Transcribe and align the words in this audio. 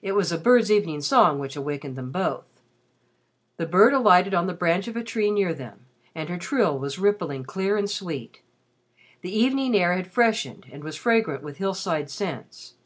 It 0.00 0.12
was 0.12 0.32
a 0.32 0.38
bird's 0.38 0.72
evening 0.72 1.02
song 1.02 1.38
which 1.38 1.54
awakened 1.54 1.94
them 1.94 2.10
both. 2.10 2.46
The 3.58 3.66
bird 3.66 3.92
alighted 3.92 4.32
on 4.32 4.46
the 4.46 4.54
branch 4.54 4.88
of 4.88 4.96
a 4.96 5.04
tree 5.04 5.30
near 5.30 5.52
them 5.52 5.84
and 6.14 6.30
her 6.30 6.38
trill 6.38 6.78
was 6.78 6.98
rippling 6.98 7.44
clear 7.44 7.76
and 7.76 7.90
sweet. 7.90 8.40
The 9.20 9.30
evening 9.36 9.76
air 9.76 9.92
had 9.92 10.10
freshened 10.10 10.64
and 10.72 10.82
was 10.82 10.96
fragrant 10.96 11.42
with 11.42 11.58
hillside 11.58 12.08
scents. 12.10 12.76